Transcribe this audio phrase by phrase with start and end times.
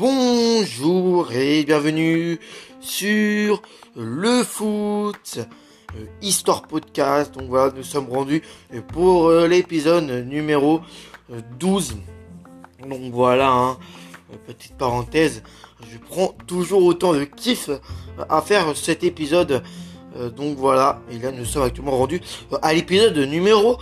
[0.00, 2.40] Bonjour et bienvenue
[2.80, 3.60] sur
[3.94, 5.38] le foot
[5.94, 7.34] euh, Histoire Podcast.
[7.34, 8.40] Donc voilà, nous sommes rendus
[8.94, 10.80] pour euh, l'épisode numéro
[11.58, 11.98] 12.
[12.82, 13.78] Euh, Donc voilà, hein,
[14.46, 15.42] petite parenthèse,
[15.92, 17.68] je prends toujours autant de kiff
[18.26, 19.62] à faire cet épisode.
[20.34, 22.22] Donc voilà, et là nous sommes actuellement rendus
[22.62, 23.76] à l'épisode numéro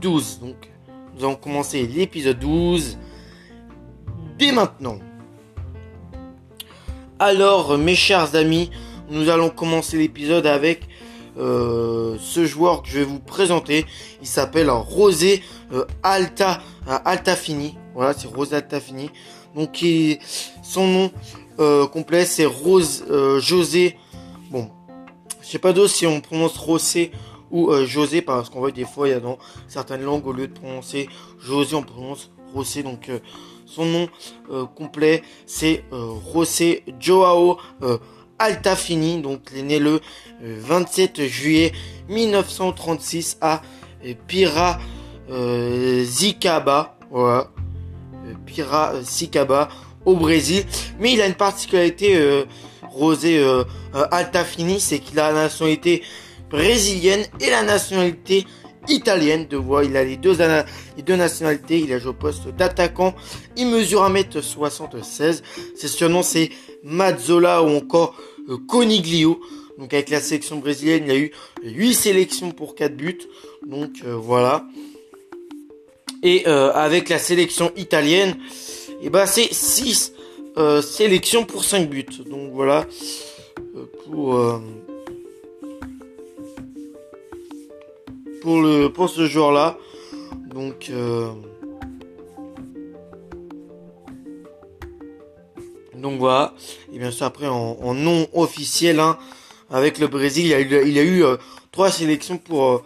[0.00, 0.40] 12.
[0.40, 0.70] Donc
[1.14, 2.96] nous allons commencer l'épisode 12
[4.38, 4.98] dès maintenant.
[7.20, 8.70] Alors, mes chers amis,
[9.10, 10.88] nous allons commencer l'épisode avec
[11.36, 13.86] euh, ce joueur que je vais vous présenter.
[14.20, 15.42] Il s'appelle Rosé
[15.72, 17.76] euh, Alta euh, Altafini.
[17.92, 19.10] Voilà, c'est Rosé Altafini.
[19.56, 19.84] Donc,
[20.62, 21.10] son nom
[21.88, 23.04] complet, c'est Rose
[23.40, 23.96] José.
[24.52, 24.70] Bon,
[25.42, 27.10] je sais pas d'où si on prononce Rosé
[27.50, 30.46] ou José parce qu'on voit des fois il y a dans certaines langues au lieu
[30.46, 31.08] de prononcer
[31.40, 32.82] José, on prononce Rosé.
[32.82, 33.10] Donc
[33.68, 34.08] son nom
[34.50, 37.98] euh, complet, c'est euh, José Joao euh,
[38.38, 39.20] Altafini.
[39.20, 40.00] Donc, il est né le
[40.40, 41.72] 27 juillet
[42.08, 43.60] 1936 à
[44.26, 46.96] Piracicaba.
[47.10, 47.50] Voilà.
[48.46, 49.68] Piracicaba
[50.04, 50.64] au Brésil.
[50.98, 52.44] Mais il a une particularité,
[52.90, 53.44] Rosé
[54.10, 56.02] Altafini, c'est qu'il a la nationalité
[56.50, 58.46] brésilienne et la nationalité
[58.88, 59.84] italienne de voix.
[59.84, 60.36] Il a les deux,
[60.96, 61.80] les deux nationalités.
[61.80, 63.14] Il a joué au poste d'attaquant.
[63.56, 65.42] Il mesure 1m76.
[65.74, 66.50] Ses surnoms, c'est
[66.84, 68.14] Mazzola ou encore
[68.48, 69.40] euh, Coniglio.
[69.78, 71.32] Donc avec la sélection brésilienne, il a eu
[71.62, 73.18] 8 sélections pour 4 buts.
[73.66, 74.64] Donc euh, voilà.
[76.22, 78.36] Et euh, avec la sélection italienne,
[79.00, 80.14] et eh ben c'est 6
[80.82, 82.04] sélections pour 5 buts.
[82.28, 82.84] Donc voilà.
[84.06, 84.60] pour
[88.40, 89.78] pour le pour ce joueur là.
[90.52, 91.30] Donc euh,
[95.94, 96.54] donc voilà.
[96.92, 99.18] Et bien sûr après en, en non officiel hein,
[99.70, 101.36] avec le Brésil, il a eu, il a eu euh,
[101.72, 102.82] trois sélections pour euh,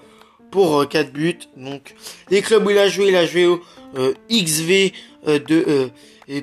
[0.50, 1.38] pour 4 buts.
[1.56, 1.94] Donc
[2.30, 3.60] les clubs où il a joué, il a joué au
[4.30, 4.92] XV
[5.26, 5.90] de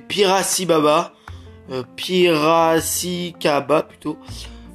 [0.07, 1.13] Piracicaba,
[1.95, 4.17] Piracicaba plutôt.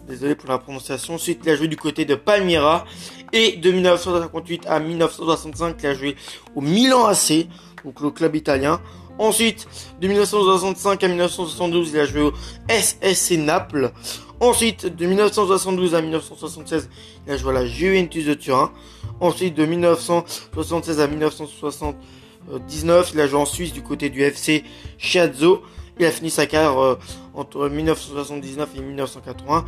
[0.06, 1.15] Désolé pour la prononciation.
[1.15, 2.84] Ensuite, il a joué du côté de Palmyra
[3.32, 6.16] et de 1958 à 1965, il a joué
[6.54, 7.48] au Milan AC,
[7.84, 8.81] donc le club italien.
[9.19, 9.66] Ensuite,
[10.00, 12.32] de 1965 à 1972, il a joué au
[12.69, 13.92] SSC Naples.
[14.41, 16.91] Ensuite, de 1972 à 1976,
[17.26, 18.72] il a joué à la Juventus de Turin.
[19.21, 24.65] Ensuite, de 1976 à 1979, il a joué en Suisse du côté du FC
[24.98, 25.62] Chiazzo.
[25.98, 26.98] Il a fini sa carrière euh,
[27.34, 29.65] entre 1979 et 1980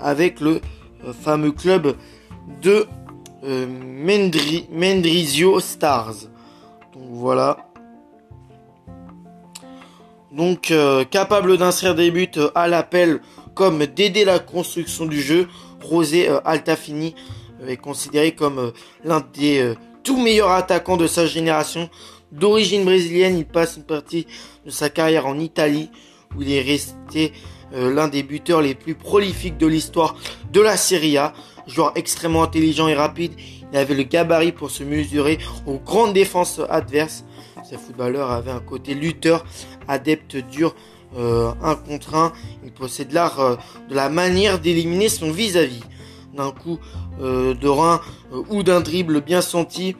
[0.00, 0.60] avec le
[1.04, 1.94] euh, fameux club
[2.62, 2.86] de
[3.44, 3.66] euh,
[4.70, 6.14] Mendrisio Stars.
[6.94, 7.56] Donc voilà.
[10.30, 13.20] Donc euh, capable d'inscrire des buts euh, à l'appel
[13.54, 15.48] comme d'aider la construction du jeu,
[15.82, 17.14] Rosé Altafini
[17.66, 18.72] est considéré comme
[19.04, 21.90] l'un des tout meilleurs attaquants de sa génération.
[22.30, 24.26] D'origine brésilienne, il passe une partie
[24.64, 25.90] de sa carrière en Italie
[26.36, 27.32] où il est resté
[27.74, 30.16] l'un des buteurs les plus prolifiques de l'histoire
[30.52, 31.32] de la Serie A.
[31.66, 33.32] Joueur extrêmement intelligent et rapide,
[33.72, 37.24] il avait le gabarit pour se mesurer aux grandes défenses adverses.
[37.68, 39.46] Ce footballeur avait un côté lutteur,
[39.88, 40.74] adepte dur,
[41.16, 42.32] euh, un contre un.
[42.64, 43.56] Il possède l'art euh,
[43.88, 45.82] de la manière d'éliminer son vis-à-vis.
[46.34, 46.78] D'un coup
[47.20, 48.00] euh, de rein
[48.50, 49.96] ou d'un dribble bien senti,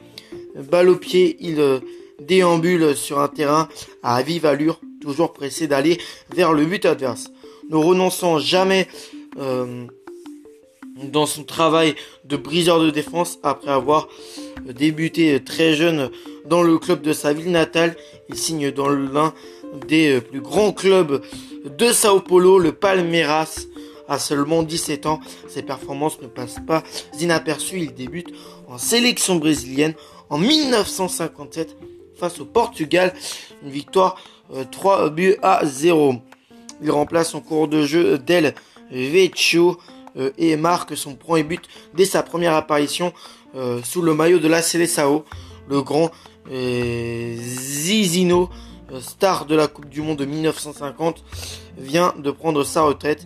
[0.71, 1.81] balle au pied, il
[2.21, 3.69] déambule sur un terrain
[4.01, 5.99] à vive allure, toujours pressé d'aller
[6.33, 7.29] vers le but adverse.
[7.69, 8.87] Ne renonçant jamais
[9.35, 14.07] dans son travail de briseur de défense après avoir
[14.65, 16.09] débuté très jeune
[16.45, 17.95] dans le club de sa ville natale.
[18.29, 19.33] Il signe dans l'un
[19.87, 21.21] des plus grands clubs
[21.65, 23.65] de Sao Paulo, le Palmeiras.
[24.07, 26.83] À seulement 17 ans, ses performances ne passent pas
[27.19, 27.79] inaperçues.
[27.79, 28.27] Il débute
[28.67, 29.93] en sélection brésilienne
[30.29, 31.77] en 1957
[32.15, 33.13] face au Portugal.
[33.63, 34.17] Une victoire
[34.71, 36.15] 3 euh, buts à 0.
[36.81, 38.53] Il remplace son cours de jeu Del
[38.91, 39.79] Vecchio
[40.17, 43.13] euh, et marque son premier but dès sa première apparition
[43.55, 45.23] euh, sous le maillot de la Seleção.
[45.69, 46.11] Le grand
[46.51, 48.49] euh, Zizino,
[48.99, 51.23] star de la Coupe du Monde de 1950,
[51.77, 53.25] vient de prendre sa retraite.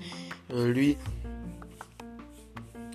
[0.53, 0.97] lui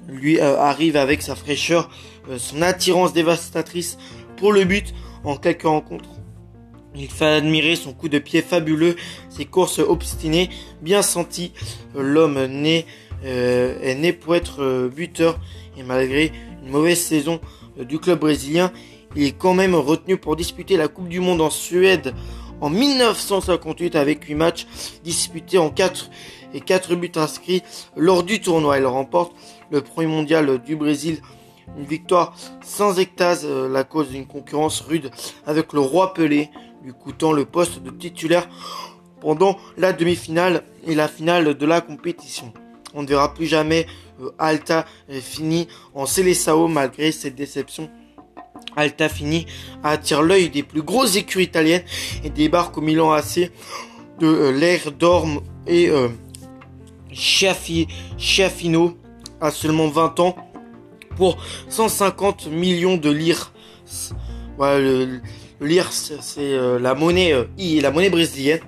[0.08, 1.88] lui arrive avec sa fraîcheur,
[2.36, 3.98] son attirance dévastatrice
[4.36, 4.92] pour le but
[5.22, 6.08] en quelques rencontres.
[6.94, 8.96] Il fait admirer son coup de pied fabuleux,
[9.30, 10.50] ses courses obstinées,
[10.82, 11.52] bien senties.
[11.94, 12.86] L'homme né
[13.24, 15.38] euh, est né pour être euh, buteur
[15.78, 17.40] et malgré une mauvaise saison
[17.78, 18.72] euh, du club brésilien,
[19.16, 22.14] il est quand même retenu pour disputer la Coupe du Monde en Suède
[22.60, 24.66] en 1958 avec 8 matchs
[25.02, 26.10] disputés en 4
[26.54, 27.62] et 4 buts inscrits
[27.96, 28.78] lors du tournoi.
[28.78, 29.32] Elle remporte
[29.70, 31.20] le premier mondial du Brésil.
[31.76, 35.10] Une victoire sans extase, euh, la cause d'une concurrence rude
[35.46, 36.50] avec le roi Pelé,
[36.82, 38.48] lui coûtant le poste de titulaire
[39.20, 42.52] pendant la demi-finale et la finale de la compétition.
[42.94, 43.86] On ne verra plus jamais
[44.20, 47.90] euh, Alta fini en Célessao malgré cette déception.
[48.76, 49.46] Alta fini
[49.82, 51.84] attire l'œil des plus grosses écuries italiennes
[52.24, 53.50] et débarque au Milan AC
[54.18, 56.08] de euh, l'Air d'Orme et euh,
[57.12, 58.96] Chiafino
[59.40, 60.36] à seulement 20 ans
[61.16, 61.36] pour
[61.68, 63.52] 150 millions de lire.
[64.58, 65.20] le,
[65.64, 68.60] lire c'est euh, la monnaie la monnaie brésilienne.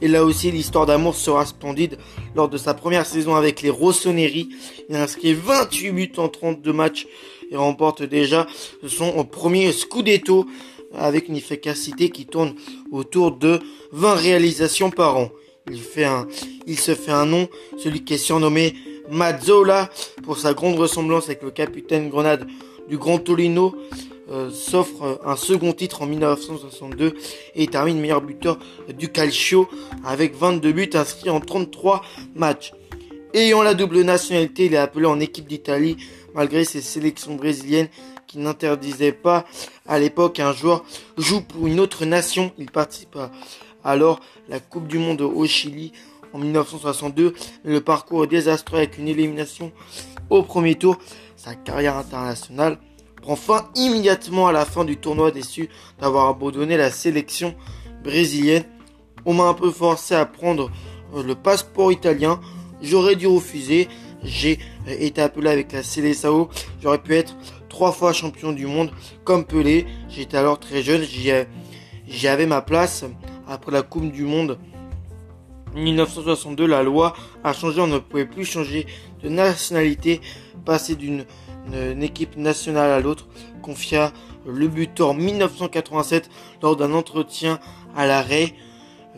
[0.00, 1.98] Et là aussi, l'histoire d'amour sera splendide.
[2.36, 4.48] Lors de sa première saison avec les Rossoneri,
[4.88, 7.06] il a inscrit 28 buts en 32 matchs
[7.50, 8.46] et remporte déjà
[8.86, 10.46] son premier Scudetto
[10.94, 12.54] avec une efficacité qui tourne
[12.92, 13.60] autour de
[13.92, 15.30] 20 réalisations par an.
[15.70, 16.26] Il, fait un,
[16.66, 18.74] il se fait un nom, celui qui est surnommé
[19.10, 19.90] Mazzola
[20.22, 22.46] pour sa grande ressemblance avec le capitaine Grenade
[22.88, 23.74] du Grand Tolino.
[24.30, 27.14] Euh, s'offre un second titre en 1962
[27.54, 28.58] et termine meilleur buteur
[28.92, 29.70] du Calcio
[30.04, 32.02] avec 22 buts inscrits en 33
[32.34, 32.74] matchs.
[33.32, 35.96] Ayant la double nationalité, il est appelé en équipe d'Italie
[36.34, 37.88] malgré ses sélections brésiliennes
[38.26, 39.46] qui n'interdisaient pas
[39.86, 40.84] à l'époque un joueur
[41.16, 42.52] joue pour une autre nation.
[42.58, 43.16] Il participe
[43.82, 44.20] alors
[44.50, 45.92] la Coupe du Monde au Chili
[46.34, 47.32] en 1962.
[47.64, 49.72] Le parcours est désastreux avec une élimination
[50.28, 50.98] au premier tour.
[51.36, 52.78] Sa carrière internationale
[53.28, 55.68] prend fin immédiatement à la fin du tournoi déçu
[56.00, 57.54] d'avoir abandonné la sélection
[58.02, 58.64] brésilienne.
[59.26, 60.70] On m'a un peu forcé à prendre
[61.14, 62.40] euh, le passeport italien.
[62.80, 63.88] J'aurais dû refuser.
[64.22, 66.48] J'ai été appelé avec la Célessao.
[66.80, 67.36] J'aurais pu être
[67.68, 68.92] trois fois champion du monde
[69.24, 69.84] comme Pelé.
[70.08, 71.02] J'étais alors très jeune.
[71.02, 73.04] J'y avais ma place.
[73.46, 74.58] Après la Coupe du Monde
[75.78, 77.14] 1962, la loi
[77.44, 77.80] a changé.
[77.80, 78.86] On ne pouvait plus changer
[79.22, 80.20] de nationalité.
[80.64, 81.24] Passer d'une
[82.02, 83.26] équipe nationale à l'autre.
[83.62, 84.12] Confia
[84.46, 86.30] le buteur 1987
[86.62, 87.58] lors d'un entretien
[87.96, 88.54] à l'arrêt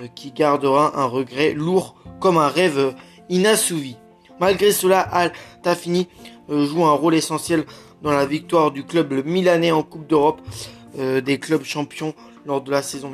[0.01, 2.95] euh, qui gardera un regret lourd comme un rêve
[3.29, 3.97] inassouvi.
[4.41, 6.09] Malgré cela, Al Tafini
[6.51, 7.65] euh, joue un rôle essentiel
[8.03, 10.41] dans la victoire du club milanais en Coupe d'Europe
[10.99, 12.15] euh, des clubs champions
[12.47, 13.11] lors de la saison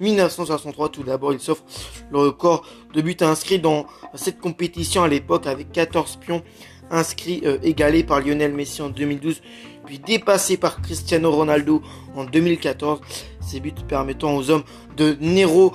[0.00, 0.90] 1962-1963.
[0.90, 1.64] Tout d'abord, il s'offre
[2.10, 6.42] le record de buts inscrits dans cette compétition à l'époque avec 14 pions
[6.90, 9.42] inscrits euh, égalés par Lionel Messi en 2012
[9.88, 11.80] puis dépassé par Cristiano Ronaldo
[12.14, 13.00] en 2014.
[13.40, 14.64] Ces buts permettant aux hommes
[14.98, 15.72] de Nero,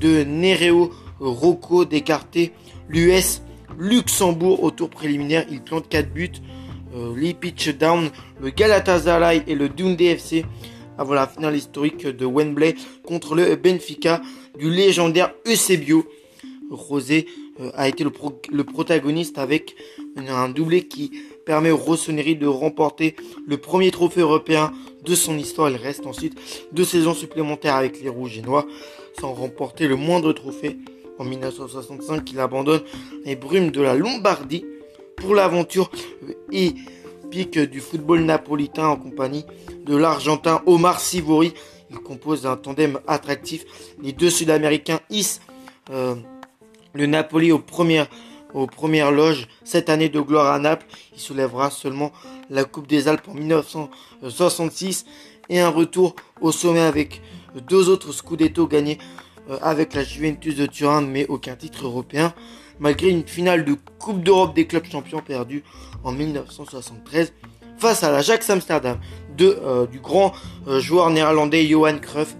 [0.00, 0.90] de Nereo
[1.20, 2.52] Rocco d'écarter
[2.88, 3.42] l'US
[3.78, 5.44] Luxembourg au tour préliminaire.
[5.50, 6.30] Il plante 4 buts.
[6.96, 8.08] Euh, pitch down,
[8.40, 10.46] le Galatasaray et le Dundee FC
[10.98, 12.74] avant la finale historique de Wembley
[13.04, 14.20] contre le Benfica
[14.58, 16.04] du légendaire Eusebio.
[16.70, 17.26] Rosé
[17.60, 19.76] euh, a été le, protagoniste avec
[20.16, 21.12] un doublé qui
[21.44, 23.14] permet au Rossoneri de remporter
[23.46, 24.72] le premier trophée européen
[25.04, 25.70] de son histoire.
[25.70, 26.34] Il reste ensuite
[26.72, 28.66] deux saisons supplémentaires avec les Rouges et Noirs
[29.20, 30.78] sans remporter le moindre trophée
[31.18, 32.82] en 1965 il abandonne
[33.24, 34.64] les brumes de la Lombardie
[35.16, 35.90] pour l'aventure
[37.42, 39.44] du football napolitain en compagnie
[39.84, 41.52] de l'Argentin Omar Sivori.
[41.90, 43.64] Il compose un tandem attractif.
[44.00, 45.40] Les deux Sud-Américains hissent
[45.90, 46.14] euh,
[46.92, 48.06] le Napoli aux premières,
[48.54, 50.86] aux premières loges cette année de gloire à Naples.
[51.12, 52.12] Il soulèvera seulement
[52.50, 55.04] la Coupe des Alpes en 1966
[55.48, 57.20] et un retour au sommet avec
[57.68, 58.98] deux autres Scudetto gagnés
[59.50, 62.32] euh, avec la Juventus de Turin, mais aucun titre européen,
[62.78, 65.64] malgré une finale de Coupe d'Europe des clubs champions perdue
[66.02, 67.32] en 1973
[67.78, 68.98] face à l'Ajax Amsterdam
[69.36, 70.32] de, euh, du grand
[70.68, 72.36] euh, joueur néerlandais Johan Cruyff.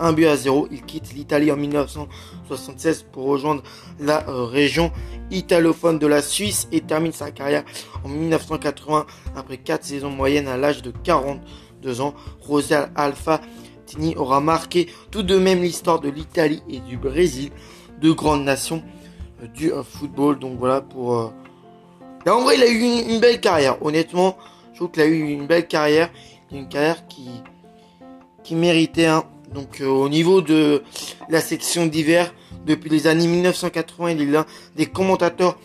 [0.00, 3.62] 1 but à 0, il quitte l'Italie en 1976 pour rejoindre
[4.00, 4.90] la région
[5.30, 7.62] italophone de la Suisse et termine sa carrière
[8.04, 9.06] en 1980
[9.36, 12.14] après 4 saisons moyennes à l'âge de 42 ans.
[12.44, 13.40] José Alpha
[13.86, 17.50] Tini aura marqué tout de même l'histoire de l'Italie et du Brésil,
[18.00, 18.95] deux grandes nations euh,
[19.54, 20.38] du euh, football.
[20.38, 21.16] Donc voilà pour.
[21.16, 21.30] Euh,
[22.30, 23.80] en vrai, il a eu une, belle carrière.
[23.82, 24.36] Honnêtement,
[24.72, 26.10] je trouve qu'il a eu une belle carrière,
[26.52, 27.28] une carrière qui
[28.42, 29.06] qui méritait.
[29.06, 29.24] Hein.
[29.54, 30.82] Donc au niveau de
[31.28, 32.34] la section d'hiver,
[32.66, 35.56] depuis les années 1980, il est l'un des commentateurs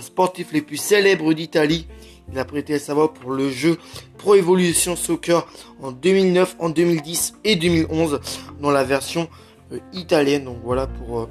[0.00, 1.86] sportifs les plus célèbres d'Italie.
[2.32, 3.78] Il a prêté sa voix pour le jeu
[4.16, 5.46] Pro Evolution Soccer
[5.82, 8.20] en 2009, en 2010 et 2011
[8.60, 9.28] dans la version
[9.72, 10.44] euh, italienne.
[10.44, 11.28] Donc voilà pour, euh,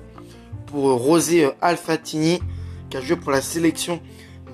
[0.71, 2.39] pour Rosé euh, Alfatini
[2.89, 4.01] qui a joué pour la sélection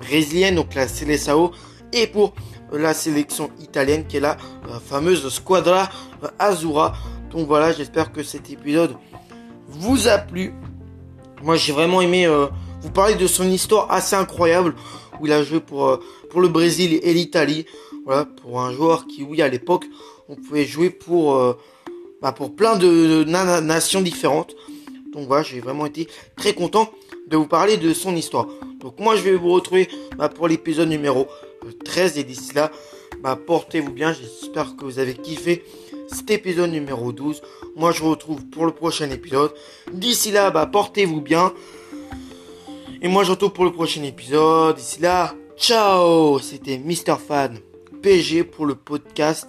[0.00, 1.50] brésilienne, donc la Seleção,
[1.92, 2.34] et pour
[2.72, 4.36] la sélection italienne qui est la
[4.84, 5.88] fameuse Squadra
[6.38, 6.94] Azura
[7.30, 8.96] Donc voilà, j'espère que cet épisode
[9.68, 10.52] vous a plu.
[11.42, 12.46] Moi j'ai vraiment aimé euh,
[12.82, 14.74] vous parler de son histoire assez incroyable
[15.20, 17.66] où il a joué pour, euh, pour le Brésil et l'Italie.
[18.04, 19.84] Voilà, pour un joueur qui, oui, à l'époque,
[20.28, 21.58] on pouvait jouer pour, euh,
[22.22, 24.54] bah, pour plein de, nations différentes.
[25.12, 26.90] Donc voilà, j'ai vraiment été très content
[27.28, 28.46] de vous parler de son histoire.
[28.80, 31.26] Donc moi, je vais vous retrouver bah, pour l'épisode numéro
[31.84, 32.70] 13 et d'ici là,
[33.20, 34.12] bah, portez-vous bien.
[34.12, 35.64] J'espère que vous avez kiffé
[36.08, 37.42] cet épisode numéro 12.
[37.76, 39.52] Moi, je vous retrouve pour le prochain épisode.
[39.92, 41.52] D'ici là, bah, portez-vous bien.
[43.00, 44.76] Et moi, je retrouve pour le prochain épisode.
[44.76, 47.16] D'ici là, ciao C'était Mr.
[47.18, 47.58] Fan
[48.02, 49.48] PG pour le podcast,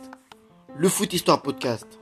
[0.75, 1.99] le Foot Histoire Podcast.